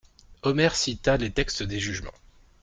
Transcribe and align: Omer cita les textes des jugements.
Omer 0.41 0.71
cita 0.75 1.15
les 1.17 1.29
textes 1.31 1.61
des 1.61 1.79
jugements. 1.79 2.09